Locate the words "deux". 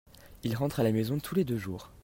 1.43-1.59